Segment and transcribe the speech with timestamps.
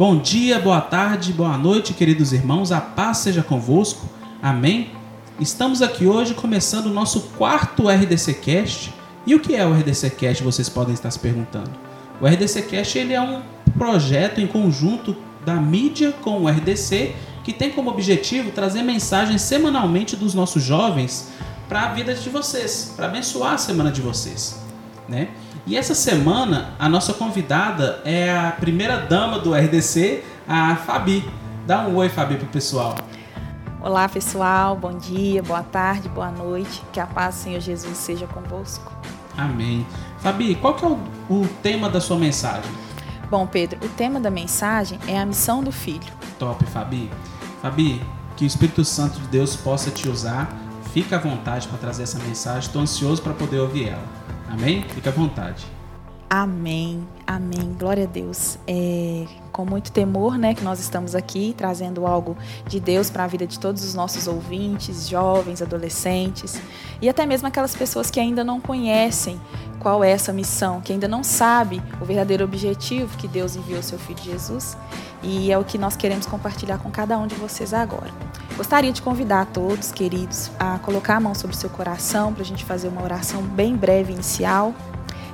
[0.00, 2.72] Bom dia, boa tarde, boa noite, queridos irmãos.
[2.72, 4.08] A paz seja convosco.
[4.40, 4.92] Amém.
[5.38, 8.94] Estamos aqui hoje começando o nosso quarto RDC Cast.
[9.26, 10.42] E o que é o RDC Cast?
[10.42, 11.70] Vocês podem estar se perguntando.
[12.18, 13.42] O RDC Cast ele é um
[13.76, 20.16] projeto em conjunto da mídia com o RDC que tem como objetivo trazer mensagens semanalmente
[20.16, 21.28] dos nossos jovens
[21.68, 24.58] para a vida de vocês, para abençoar a semana de vocês,
[25.06, 25.28] né?
[25.66, 31.28] E essa semana a nossa convidada é a primeira dama do RDC, a Fabi.
[31.66, 32.94] Dá um oi, Fabi, pro pessoal.
[33.80, 34.76] Olá, pessoal.
[34.76, 36.82] Bom dia, boa tarde, boa noite.
[36.92, 38.92] Que a paz do Senhor Jesus seja convosco.
[39.36, 39.86] Amém.
[40.18, 42.70] Fabi, qual que é o, o tema da sua mensagem?
[43.30, 46.12] Bom, Pedro, o tema da mensagem é a missão do filho.
[46.38, 47.10] Top, Fabi.
[47.62, 48.02] Fabi,
[48.36, 50.50] que o Espírito Santo de Deus possa te usar.
[50.92, 52.60] Fica à vontade para trazer essa mensagem.
[52.60, 54.19] Estou ansioso para poder ouvir ela.
[54.50, 54.82] Amém?
[54.82, 55.64] Fica à vontade.
[56.28, 57.74] Amém, amém.
[57.78, 58.58] Glória a Deus.
[58.66, 63.26] É com muito temor, né, que nós estamos aqui trazendo algo de Deus para a
[63.26, 66.60] vida de todos os nossos ouvintes, jovens, adolescentes
[67.02, 69.40] e até mesmo aquelas pessoas que ainda não conhecem
[69.78, 73.98] qual é essa missão, que ainda não sabe o verdadeiro objetivo que Deus enviou seu
[73.98, 74.76] filho Jesus.
[75.22, 78.10] E é o que nós queremos compartilhar com cada um de vocês agora.
[78.60, 82.42] Gostaria de convidar a todos, queridos, a colocar a mão sobre o seu coração para
[82.42, 84.74] a gente fazer uma oração bem breve inicial.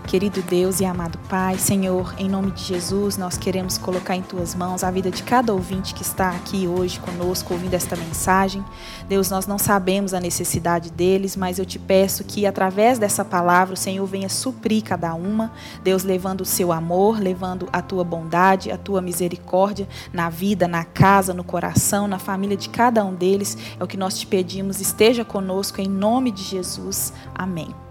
[0.07, 4.55] Querido Deus e amado Pai, Senhor, em nome de Jesus, nós queremos colocar em tuas
[4.55, 8.65] mãos a vida de cada ouvinte que está aqui hoje conosco ouvindo esta mensagem.
[9.09, 13.75] Deus, nós não sabemos a necessidade deles, mas eu te peço que através dessa palavra
[13.75, 15.51] o Senhor venha suprir cada uma.
[15.83, 20.84] Deus, levando o seu amor, levando a tua bondade, a tua misericórdia na vida, na
[20.84, 23.59] casa, no coração, na família de cada um deles.
[23.79, 24.81] É o que nós te pedimos.
[24.81, 27.12] Esteja conosco em nome de Jesus.
[27.34, 27.86] Amém.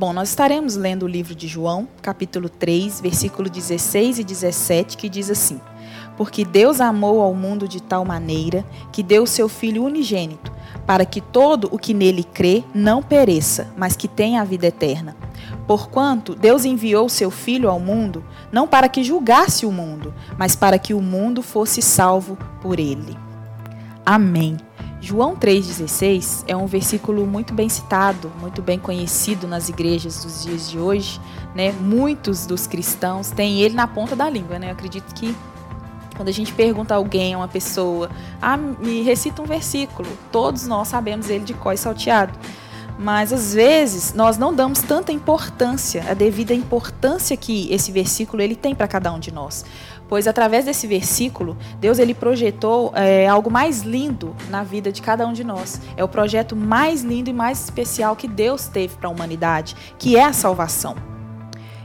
[0.00, 5.10] Bom, nós estaremos lendo o livro de João, capítulo 3, versículo 16 e 17, que
[5.10, 5.60] diz assim:
[6.16, 10.50] Porque Deus amou ao mundo de tal maneira que deu seu Filho unigênito,
[10.86, 15.14] para que todo o que nele crê não pereça, mas que tenha a vida eterna.
[15.66, 20.78] Porquanto Deus enviou seu Filho ao mundo, não para que julgasse o mundo, mas para
[20.78, 23.18] que o mundo fosse salvo por ele.
[24.06, 24.56] Amém.
[25.02, 30.70] João 3,16 é um versículo muito bem citado, muito bem conhecido nas igrejas dos dias
[30.70, 31.18] de hoje.
[31.54, 31.72] Né?
[31.72, 34.58] Muitos dos cristãos têm ele na ponta da língua.
[34.58, 34.68] Né?
[34.68, 35.34] Eu acredito que
[36.14, 38.10] quando a gente pergunta a alguém, a uma pessoa,
[38.42, 42.38] ah, me recita um versículo, todos nós sabemos ele de có e salteado.
[42.98, 48.54] Mas às vezes nós não damos tanta importância, a devida importância que esse versículo ele
[48.54, 49.64] tem para cada um de nós
[50.10, 55.24] pois através desse versículo, Deus ele projetou é, algo mais lindo na vida de cada
[55.24, 55.80] um de nós.
[55.96, 60.16] É o projeto mais lindo e mais especial que Deus teve para a humanidade, que
[60.16, 60.96] é a salvação.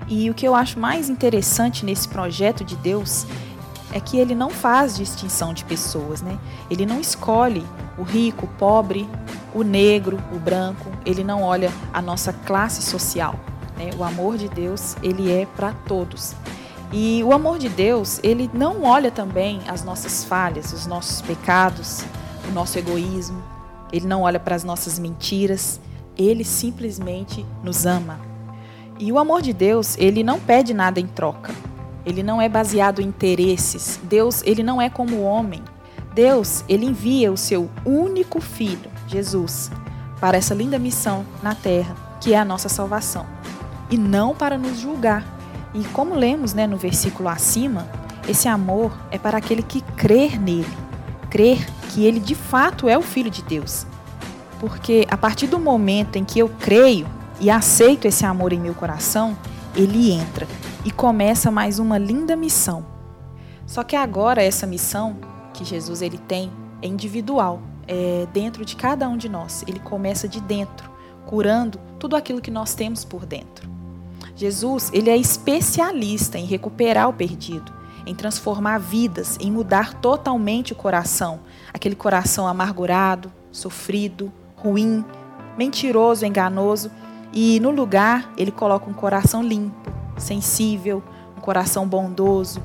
[0.08, 3.28] E o que eu acho mais interessante nesse projeto de Deus
[3.94, 6.40] é que ele não faz distinção de pessoas, né?
[6.68, 7.64] Ele não escolhe
[7.96, 9.08] o rico, o pobre,
[9.54, 10.92] o negro, o branco.
[11.06, 13.36] Ele não olha a nossa classe social.
[13.78, 13.92] Né?
[13.98, 16.34] O amor de Deus ele é para todos.
[16.92, 22.04] E o amor de Deus, ele não olha também as nossas falhas, os nossos pecados,
[22.48, 23.42] o nosso egoísmo.
[23.92, 25.80] Ele não olha para as nossas mentiras.
[26.18, 28.20] Ele simplesmente nos ama.
[28.98, 31.54] E o amor de Deus, ele não pede nada em troca.
[32.06, 34.00] Ele não é baseado em interesses.
[34.04, 35.62] Deus, ele não é como o homem.
[36.16, 39.70] Deus, ele envia o seu único filho, Jesus,
[40.22, 43.26] para essa linda missão na terra, que é a nossa salvação,
[43.92, 45.35] e não para nos julgar,
[45.76, 47.86] e como lemos né, no versículo acima,
[48.30, 50.66] esse amor é para aquele que crer nele,
[51.30, 53.86] crer que ele de fato é o Filho de Deus.
[54.58, 57.06] Porque a partir do momento em que eu creio
[57.42, 59.38] e aceito esse amor em meu coração,
[59.76, 60.48] ele entra
[60.86, 62.86] e começa mais uma linda missão.
[63.68, 65.18] Só que agora essa missão
[65.54, 66.50] que Jesus ele tem
[66.82, 69.66] é individual, é dentro de cada um de nós.
[69.68, 70.90] Ele começa de dentro,
[71.26, 73.75] curando tudo aquilo que nós temos por dentro.
[74.36, 77.72] Jesus, ele é especialista em recuperar o perdido,
[78.06, 81.40] em transformar vidas, em mudar totalmente o coração,
[81.74, 85.04] aquele coração amargurado, sofrido, ruim,
[85.58, 86.92] mentiroso, enganoso,
[87.32, 91.02] e no lugar ele coloca um coração limpo, sensível,
[91.38, 92.62] um coração bondoso,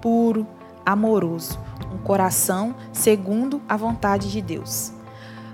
[0.00, 0.46] puro,
[0.84, 1.58] amoroso,
[1.92, 4.92] um coração segundo a vontade de Deus.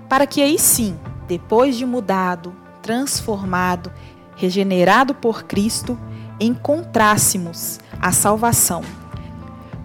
[0.07, 0.97] Para que aí sim,
[1.27, 3.91] depois de mudado, transformado,
[4.37, 5.99] regenerado por Cristo,
[6.39, 8.81] encontrássemos a salvação.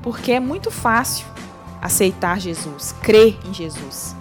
[0.01, 1.27] Porque é muito fácil
[1.81, 4.15] aceitar Jesus, crer em Jesus.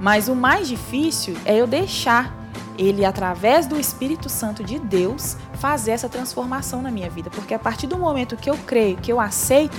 [0.00, 2.32] Mas o mais difícil é eu deixar
[2.78, 7.30] ele, através do Espírito Santo de Deus, fazer essa transformação na minha vida.
[7.30, 9.76] Porque a partir do momento que eu creio, que eu aceito,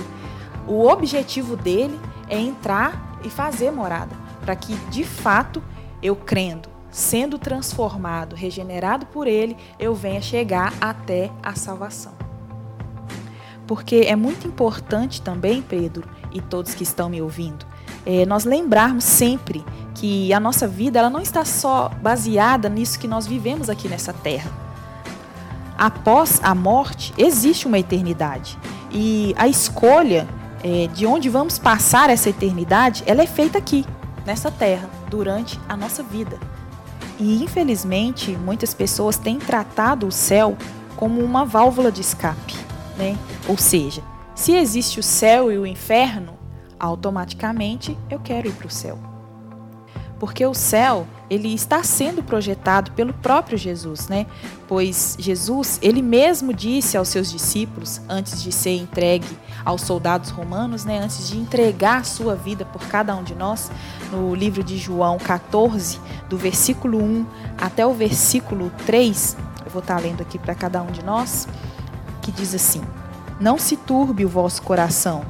[0.66, 5.62] O objetivo dele é entrar e fazer morada, para que de fato
[6.02, 12.12] eu crendo, sendo transformado, regenerado por ele, eu venha chegar até a salvação.
[13.66, 17.66] Porque é muito importante também, Pedro, e todos que estão me ouvindo,
[18.06, 23.08] é, nós lembrarmos sempre que a nossa vida ela não está só baseada nisso que
[23.08, 24.52] nós vivemos aqui nessa terra.
[25.76, 28.56] Após a morte, existe uma eternidade.
[28.92, 30.28] E a escolha
[30.62, 33.84] é, de onde vamos passar essa eternidade, ela é feita aqui,
[34.24, 36.53] nessa terra, durante a nossa vida.
[37.18, 40.56] E infelizmente, muitas pessoas têm tratado o céu
[40.96, 42.54] como uma válvula de escape,
[42.96, 43.16] né?
[43.48, 44.02] Ou seja,
[44.34, 46.34] se existe o céu e o inferno,
[46.78, 48.98] automaticamente eu quero ir para o céu.
[50.18, 54.26] Porque o céu, ele está sendo projetado pelo próprio Jesus, né?
[54.68, 59.26] Pois Jesus, ele mesmo disse aos seus discípulos antes de ser entregue
[59.64, 63.70] aos soldados romanos, né, antes de entregar a sua vida por cada um de nós,
[64.10, 65.98] no livro de João 14,
[66.28, 67.26] do versículo 1
[67.58, 71.48] até o versículo 3, eu vou estar lendo aqui para cada um de nós,
[72.20, 72.82] que diz assim:
[73.40, 75.24] Não se turbe o vosso coração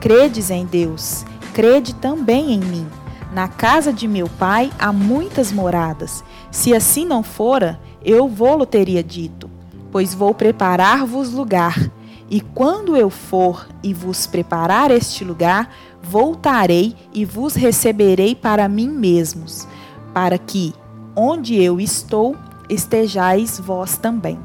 [0.00, 2.88] Credes em Deus, crede também em mim.
[3.32, 6.24] Na casa de meu pai há muitas moradas.
[6.50, 9.48] Se assim não fora, eu vou-lo teria dito,
[9.92, 11.90] pois vou preparar-vos lugar.
[12.28, 15.72] E quando eu for e vos preparar este lugar,
[16.02, 19.66] voltarei e vos receberei para mim mesmos,
[20.12, 20.74] para que,
[21.14, 22.36] onde eu estou,
[22.68, 24.38] estejais vós também.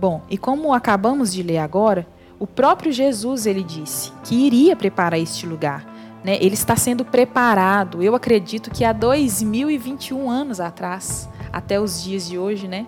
[0.00, 2.06] Bom, e como acabamos de ler agora,
[2.38, 5.93] o próprio Jesus ele disse que iria preparar este lugar.
[6.24, 6.36] Né?
[6.40, 8.02] Ele está sendo preparado.
[8.02, 12.86] Eu acredito que há 2021 anos atrás, até os dias de hoje, né?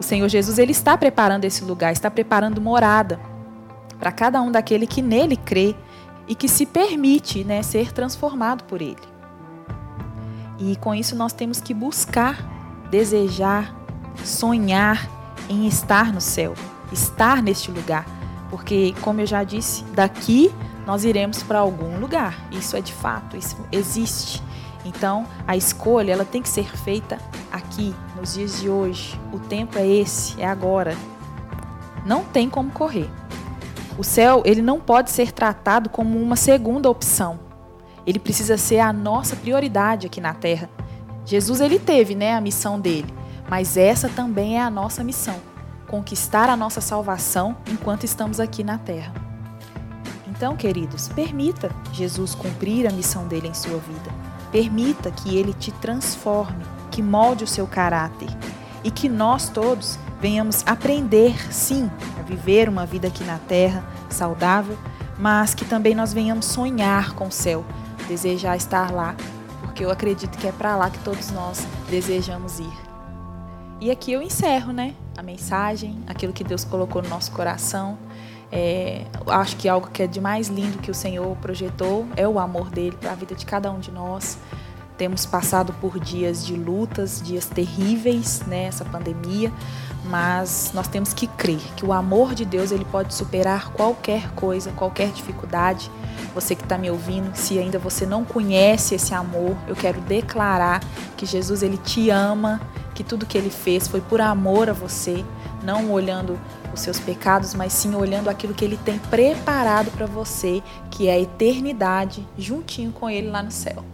[0.00, 3.20] O Senhor Jesus ele está preparando esse lugar, está preparando morada
[3.98, 5.74] para cada um daquele que nele crê
[6.26, 8.96] e que se permite, né, ser transformado por ele.
[10.58, 12.38] E com isso nós temos que buscar,
[12.90, 13.74] desejar,
[14.24, 15.08] sonhar
[15.48, 16.54] em estar no céu,
[16.92, 18.18] estar neste lugar
[18.50, 20.50] porque, como eu já disse, daqui
[20.88, 22.48] nós iremos para algum lugar.
[22.50, 24.42] Isso é de fato, isso existe.
[24.86, 27.18] Então, a escolha ela tem que ser feita
[27.52, 29.20] aqui, nos dias de hoje.
[29.30, 30.96] O tempo é esse, é agora.
[32.06, 33.10] Não tem como correr.
[33.98, 37.38] O céu, ele não pode ser tratado como uma segunda opção.
[38.06, 40.70] Ele precisa ser a nossa prioridade aqui na terra.
[41.26, 43.12] Jesus ele teve, né, a missão dele,
[43.46, 45.36] mas essa também é a nossa missão
[45.88, 49.27] conquistar a nossa salvação enquanto estamos aqui na terra.
[50.38, 54.08] Então, queridos, permita Jesus cumprir a missão dele em sua vida.
[54.52, 58.28] Permita que ele te transforme, que molde o seu caráter
[58.84, 64.78] e que nós todos venhamos aprender, sim, a viver uma vida aqui na terra saudável,
[65.18, 67.64] mas que também nós venhamos sonhar com o céu,
[68.06, 69.16] desejar estar lá,
[69.60, 72.78] porque eu acredito que é para lá que todos nós desejamos ir.
[73.80, 74.94] E aqui eu encerro, né?
[75.16, 77.98] A mensagem, aquilo que Deus colocou no nosso coração.
[78.50, 82.38] É, acho que algo que é de mais lindo que o Senhor projetou é o
[82.38, 84.38] amor dele para a vida de cada um de nós.
[84.96, 89.52] Temos passado por dias de lutas, dias terríveis, né, essa pandemia,
[90.08, 94.72] mas nós temos que crer que o amor de Deus ele pode superar qualquer coisa,
[94.72, 95.90] qualquer dificuldade.
[96.34, 100.80] Você que está me ouvindo, se ainda você não conhece esse amor, eu quero declarar
[101.16, 102.60] que Jesus ele te ama,
[102.94, 105.24] que tudo que ele fez foi por amor a você,
[105.62, 106.38] não olhando
[106.72, 111.12] os seus pecados, mas sim olhando aquilo que ele tem preparado para você, que é
[111.12, 113.84] a eternidade, juntinho com ele lá no céu.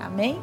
[0.00, 0.40] Amém?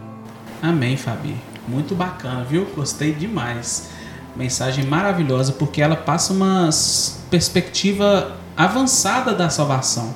[0.62, 1.36] Amém, Fabi.
[1.68, 2.66] Muito bacana, viu?
[2.76, 3.90] Gostei demais.
[4.36, 6.70] Mensagem maravilhosa porque ela passa uma
[7.30, 10.14] perspectiva avançada da salvação,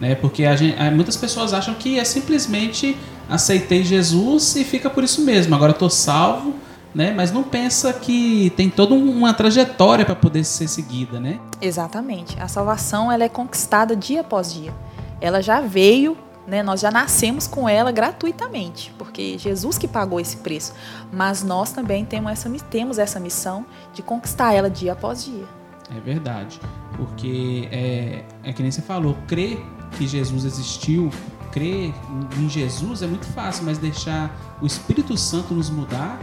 [0.00, 0.14] né?
[0.14, 2.96] Porque gente, muitas pessoas acham que é simplesmente
[3.28, 5.54] aceitei Jesus e fica por isso mesmo.
[5.54, 6.54] Agora estou salvo,
[6.94, 7.12] né?
[7.14, 11.38] Mas não pensa que tem toda uma trajetória para poder ser seguida, né?
[11.60, 12.40] Exatamente.
[12.40, 14.72] A salvação ela é conquistada dia após dia.
[15.20, 16.16] Ela já veio,
[16.48, 16.62] né?
[16.62, 20.72] Nós já nascemos com ela gratuitamente, porque Jesus que pagou esse preço.
[21.12, 25.44] Mas nós também temos essa, temos essa missão de conquistar ela dia após dia.
[25.94, 26.58] É verdade,
[26.96, 29.58] porque é, é que nem você falou, crer
[29.96, 31.10] que Jesus existiu,
[31.50, 31.94] crer
[32.38, 36.18] em Jesus é muito fácil, mas deixar o Espírito Santo nos mudar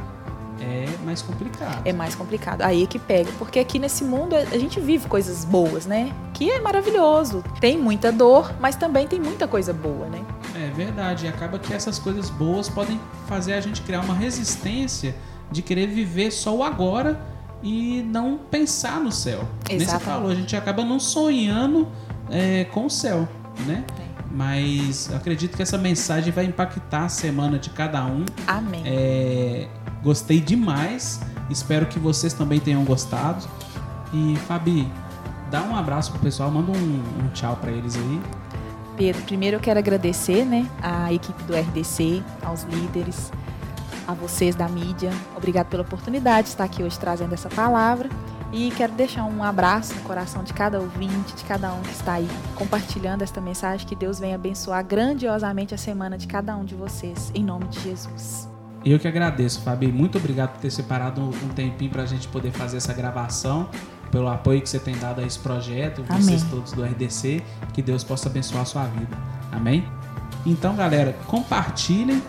[0.65, 1.81] é mais complicado.
[1.85, 2.61] É mais complicado.
[2.61, 6.11] Aí é que pega, porque aqui nesse mundo a gente vive coisas boas, né?
[6.33, 7.43] Que é maravilhoso.
[7.59, 10.25] Tem muita dor, mas também tem muita coisa boa, né?
[10.55, 11.25] É verdade.
[11.25, 15.15] E acaba que essas coisas boas podem fazer a gente criar uma resistência
[15.51, 17.19] de querer viver só o agora
[17.61, 19.47] e não pensar no céu.
[19.69, 19.77] Exatamente.
[19.77, 21.87] Nem você falou, a gente acaba não sonhando
[22.29, 23.27] é, com o céu,
[23.65, 23.83] né?
[23.99, 24.04] É.
[24.35, 28.25] mas acredito que essa mensagem vai impactar a semana de cada um.
[28.45, 28.83] Amém.
[28.85, 29.67] É,
[30.03, 31.21] gostei demais.
[31.49, 33.47] Espero que vocês também tenham gostado.
[34.13, 34.91] E Fabi,
[35.49, 38.21] dá um abraço pro pessoal, manda um, um tchau para eles aí.
[38.97, 43.31] Pedro, primeiro eu quero agradecer, né, a equipe do RDC, aos líderes,
[44.05, 45.11] a vocês da mídia.
[45.35, 48.09] Obrigado pela oportunidade de estar aqui hoje trazendo essa palavra.
[48.55, 52.13] E quero deixar um abraço no coração de cada ouvinte, de cada um que está
[52.13, 53.85] aí compartilhando esta mensagem.
[53.85, 57.81] Que Deus venha abençoar grandiosamente a semana de cada um de vocês, em nome de
[57.81, 58.47] Jesus.
[58.85, 59.91] Eu que agradeço, Fabi.
[59.91, 63.67] Muito obrigado por ter separado um tempinho para a gente poder fazer essa gravação,
[64.09, 66.21] pelo apoio que você tem dado a esse projeto, Amém.
[66.21, 67.43] vocês todos do RDC.
[67.73, 69.17] Que Deus possa abençoar a sua vida.
[69.51, 69.85] Amém?
[70.45, 72.23] Então, galera, compartilhem,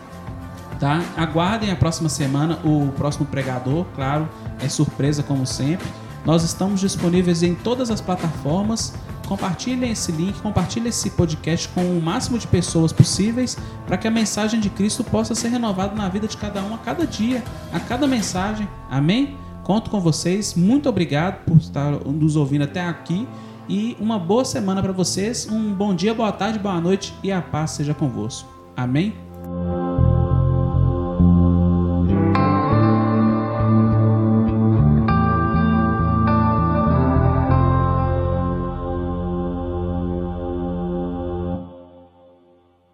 [0.81, 1.05] tá?
[1.17, 4.29] Aguardem a próxima semana o próximo pregador, claro,
[4.61, 5.87] é surpresa como sempre.
[6.27, 8.93] Nós estamos disponíveis em todas as plataformas.
[9.29, 13.57] Compartilhem esse link, compartilhem esse podcast com o máximo de pessoas possíveis
[13.87, 16.79] para que a mensagem de Cristo possa ser renovada na vida de cada um a
[16.79, 17.43] cada dia,
[17.73, 18.69] a cada mensagem.
[18.91, 19.37] Amém?
[19.63, 20.55] Conto com vocês.
[20.55, 23.27] Muito obrigado por estar nos ouvindo até aqui
[23.69, 25.49] e uma boa semana para vocês.
[25.51, 28.49] Um bom dia, boa tarde, boa noite e a paz seja convosco.
[28.77, 29.15] Amém?